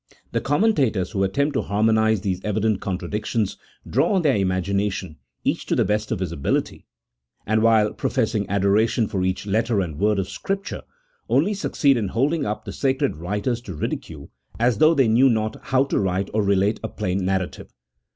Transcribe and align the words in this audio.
The 0.31 0.41
commentators 0.41 1.11
who 1.11 1.23
at 1.23 1.35
tempt 1.35 1.53
to 1.53 1.61
harmonize 1.61 2.21
these 2.21 2.43
evident 2.43 2.81
contradictions 2.81 3.55
draw 3.87 4.13
on 4.15 4.23
their 4.23 4.35
imagination, 4.35 5.17
each 5.43 5.67
to 5.67 5.75
the 5.75 5.85
best 5.85 6.11
of 6.11 6.21
his 6.21 6.31
ability; 6.31 6.87
and 7.45 7.61
while 7.61 7.93
professing 7.93 8.49
adoration 8.49 9.05
for 9.07 9.23
each 9.23 9.45
letter 9.45 9.79
and 9.79 9.99
word 9.99 10.17
of 10.17 10.27
Scripture, 10.27 10.81
only 11.29 11.53
succeed 11.53 11.97
in 11.97 12.07
holding 12.07 12.47
up 12.47 12.65
the 12.65 12.73
sacred 12.73 13.17
writers 13.17 13.61
to 13.61 13.75
ridicule, 13.75 14.31
as 14.59 14.79
though 14.79 14.95
they 14.95 15.07
knew 15.07 15.29
not 15.29 15.57
how 15.65 15.83
to 15.83 15.99
write 15.99 16.31
or 16.33 16.41
relate 16.41 16.79
a 16.81 16.87
plain 16.87 17.23
narrative. 17.23 17.71